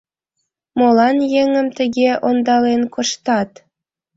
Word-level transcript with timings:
Молан 0.77 1.17
еҥым 1.41 1.67
тыге 1.77 2.09
ондален 2.27 2.81
коштат? 2.93 3.51